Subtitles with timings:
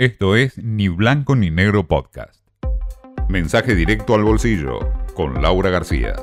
[0.00, 2.40] Esto es Ni Blanco ni Negro Podcast.
[3.28, 4.78] Mensaje directo al bolsillo
[5.12, 6.14] con Laura García.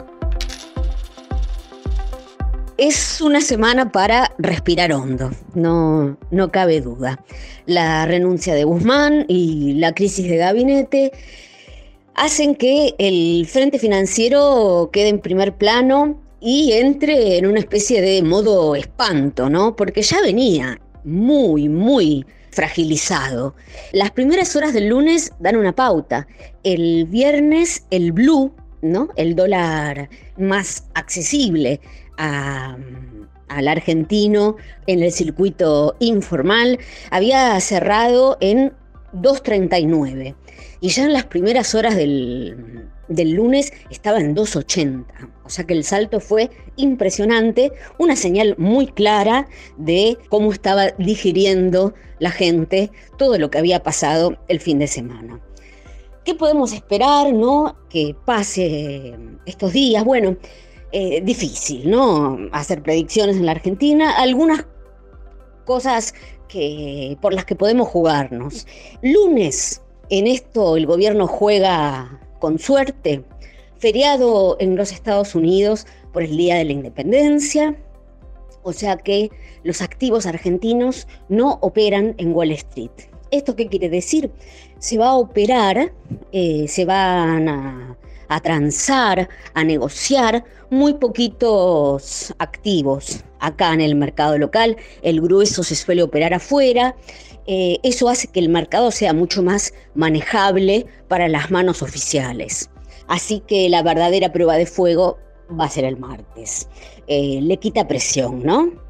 [2.79, 7.24] Es una semana para respirar hondo, no, no cabe duda.
[7.67, 11.12] La renuncia de Guzmán y la crisis de gabinete
[12.16, 18.23] hacen que el frente financiero quede en primer plano y entre en una especie de
[18.23, 19.75] modo espanto, ¿no?
[19.75, 22.25] Porque ya venía muy, muy
[22.58, 23.54] fragilizado.
[23.94, 26.28] Las primeras horas del lunes dan una pauta.
[26.64, 29.10] El viernes el blue, ¿no?
[29.16, 31.80] El dólar más accesible
[32.17, 34.55] al argentino
[34.88, 36.80] en el circuito informal,
[37.11, 38.73] había cerrado en
[39.13, 40.35] 2.39
[40.81, 45.05] y ya en las primeras horas del, del lunes estaba en 2.80.
[45.43, 49.47] O sea que el salto fue impresionante, una señal muy clara
[49.77, 55.39] de cómo estaba digiriendo la gente todo lo que había pasado el fin de semana.
[56.25, 57.78] ¿Qué podemos esperar, no?
[57.89, 60.03] Que pase estos días.
[60.03, 60.35] Bueno,
[60.91, 62.38] eh, difícil, ¿no?
[62.52, 64.11] Hacer predicciones en la Argentina.
[64.11, 64.66] Algunas
[65.67, 66.15] cosas
[66.47, 68.65] que, por las que podemos jugarnos.
[69.03, 73.23] Lunes, en esto el gobierno juega con suerte.
[73.77, 77.75] Feriado en los Estados Unidos por el Día de la Independencia.
[78.63, 79.29] O sea que
[79.63, 82.91] los activos argentinos no operan en Wall Street.
[83.29, 84.31] ¿Esto qué quiere decir?
[84.79, 85.93] Se va a operar,
[86.31, 87.97] eh, se van a,
[88.30, 94.78] a transar, a negociar muy poquitos activos acá en el mercado local.
[95.02, 96.95] El grueso se suele operar afuera.
[97.45, 102.69] Eh, eso hace que el mercado sea mucho más manejable para las manos oficiales.
[103.08, 105.17] Así que la verdadera prueba de fuego
[105.59, 106.67] va a ser el martes.
[107.08, 108.86] Eh, le quita presión, ¿no?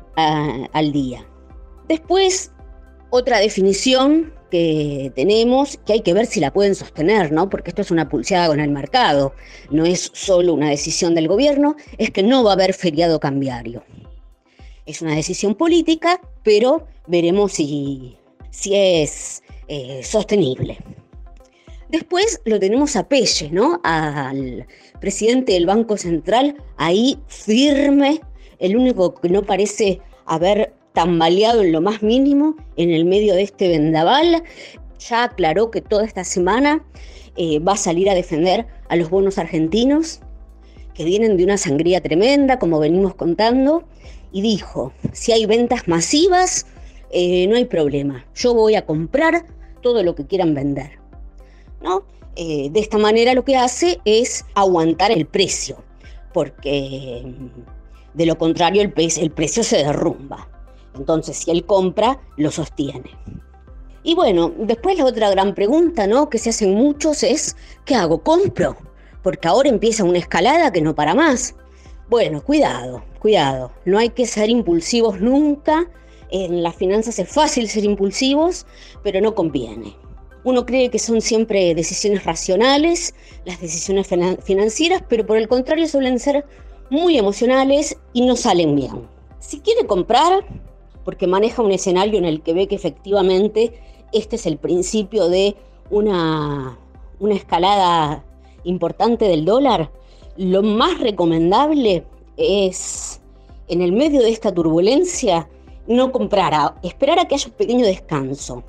[0.74, 1.24] al día.
[1.88, 2.52] Después,
[3.12, 7.50] otra definición que tenemos, que hay que ver si la pueden sostener, ¿no?
[7.50, 9.34] Porque esto es una pulseada con el mercado,
[9.72, 13.84] no es solo una decisión del gobierno, es que no va a haber feriado cambiario.
[14.86, 18.18] Es una decisión política, pero veremos si,
[18.52, 20.78] si es eh, sostenible.
[21.90, 23.80] Después lo tenemos a Pelle, ¿no?
[23.84, 24.66] Al
[25.00, 28.22] presidente del Banco Central, ahí firme,
[28.60, 33.44] el único que no parece haber tambaleado en lo más mínimo en el medio de
[33.44, 34.42] este vendaval.
[35.08, 36.84] Ya aclaró que toda esta semana
[37.36, 40.22] eh, va a salir a defender a los bonos argentinos,
[40.96, 43.88] que vienen de una sangría tremenda, como venimos contando,
[44.32, 46.66] y dijo, si hay ventas masivas,
[47.12, 49.46] eh, no hay problema, yo voy a comprar
[49.84, 50.98] todo lo que quieran vender.
[51.80, 52.06] ¿no?
[52.36, 55.78] Eh, de esta manera lo que hace es aguantar el precio,
[56.34, 57.24] porque
[58.16, 58.92] de lo contrario el
[59.32, 60.57] precio se derrumba.
[60.98, 63.12] Entonces, si él compra, lo sostiene.
[64.04, 66.30] Y bueno, después la otra gran pregunta, ¿no?
[66.30, 68.24] Que se hacen muchos es, ¿qué hago?
[68.24, 68.78] ¿Compro?
[69.22, 71.56] Porque ahora empieza una escalada que no para más.
[72.10, 73.72] Bueno, cuidado, cuidado.
[73.84, 75.90] No hay que ser impulsivos nunca.
[76.30, 78.66] En las finanzas es fácil ser impulsivos,
[79.04, 79.96] pero no conviene.
[80.46, 84.08] Uno cree que son siempre decisiones racionales, las decisiones
[84.42, 86.46] financieras, pero por el contrario suelen ser
[86.90, 89.10] muy emocionales y no salen bien.
[89.40, 90.46] Si quiere comprar,
[91.08, 93.80] porque maneja un escenario en el que ve que efectivamente
[94.12, 95.56] este es el principio de
[95.90, 96.78] una,
[97.22, 98.26] una escalada
[98.66, 99.90] importante del dólar,
[100.36, 102.04] lo más recomendable
[102.36, 103.22] es,
[103.70, 105.48] en el medio de esta turbulencia,
[105.88, 108.66] no comprar, esperar a que haya un pequeño descanso.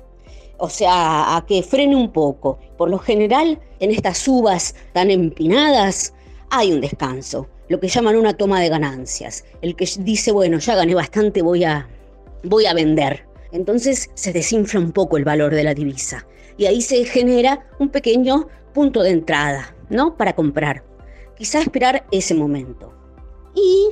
[0.59, 2.57] O sea, a que frene un poco.
[2.77, 6.13] Por lo general, en estas subas tan empinadas,
[6.49, 9.43] hay un descanso, lo que llaman una toma de ganancias.
[9.61, 11.89] El que dice, bueno, ya gané bastante, voy a,
[12.43, 13.25] voy a vender.
[13.51, 16.25] Entonces se desinfla un poco el valor de la divisa
[16.57, 20.15] y ahí se genera un pequeño punto de entrada, ¿no?
[20.15, 20.83] Para comprar.
[21.35, 22.93] Quizá esperar ese momento.
[23.55, 23.89] Y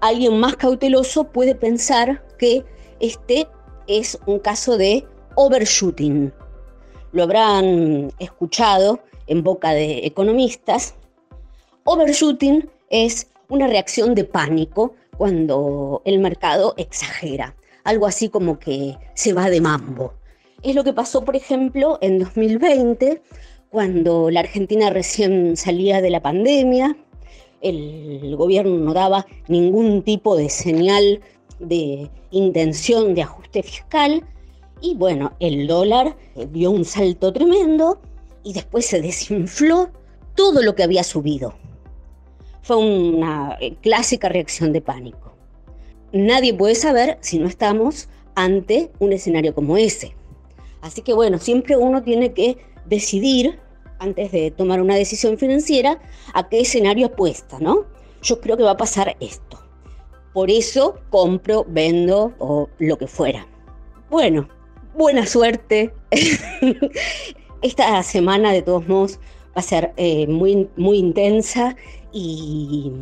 [0.00, 2.64] alguien más cauteloso puede pensar que
[3.00, 3.46] este
[3.86, 5.06] es un caso de
[5.36, 6.32] overshooting.
[7.12, 10.94] Lo habrán escuchado en boca de economistas.
[11.84, 17.54] Overshooting es una reacción de pánico cuando el mercado exagera
[17.88, 20.12] algo así como que se va de mambo.
[20.62, 23.22] Es lo que pasó, por ejemplo, en 2020,
[23.70, 26.98] cuando la Argentina recién salía de la pandemia,
[27.62, 31.20] el gobierno no daba ningún tipo de señal
[31.60, 34.22] de intención de ajuste fiscal
[34.82, 36.14] y bueno, el dólar
[36.52, 38.02] dio un salto tremendo
[38.44, 39.88] y después se desinfló
[40.34, 41.54] todo lo que había subido.
[42.60, 45.37] Fue una clásica reacción de pánico
[46.12, 50.14] nadie puede saber si no estamos ante un escenario como ese.
[50.80, 53.58] Así que bueno, siempre uno tiene que decidir,
[53.98, 56.00] antes de tomar una decisión financiera,
[56.34, 57.86] a qué escenario apuesta, ¿no?
[58.22, 59.58] Yo creo que va a pasar esto.
[60.32, 63.46] Por eso compro, vendo o lo que fuera.
[64.10, 64.48] Bueno,
[64.94, 65.92] buena suerte.
[67.62, 69.18] Esta semana, de todos modos,
[69.48, 71.74] va a ser eh, muy, muy intensa
[72.12, 72.92] y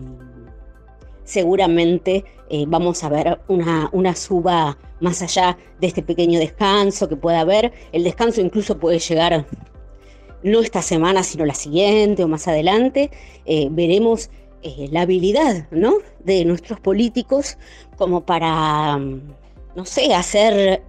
[1.26, 7.16] seguramente eh, vamos a ver una, una suba más allá de este pequeño descanso que
[7.16, 7.72] pueda haber.
[7.92, 9.46] El descanso incluso puede llegar
[10.42, 13.10] no esta semana, sino la siguiente o más adelante.
[13.44, 14.30] Eh, veremos
[14.90, 15.98] la habilidad ¿no?
[16.24, 17.56] de nuestros políticos
[17.96, 20.82] como para, no sé, hacer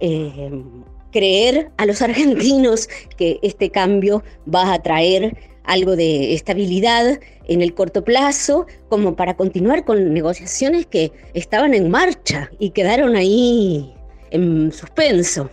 [1.12, 5.36] creer a los argentinos que este cambio va a traer
[5.68, 11.90] algo de estabilidad en el corto plazo, como para continuar con negociaciones que estaban en
[11.90, 13.94] marcha y quedaron ahí
[14.30, 15.50] en suspenso.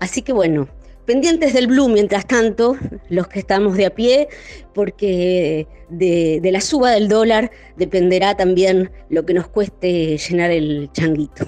[0.00, 0.68] Así que bueno,
[1.04, 2.76] pendientes del Blue mientras tanto,
[3.10, 4.28] los que estamos de a pie,
[4.74, 10.90] porque de, de la suba del dólar dependerá también lo que nos cueste llenar el
[10.92, 11.44] changuito.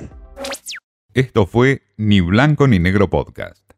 [1.15, 3.70] Esto fue Ni Blanco ni Negro Podcast.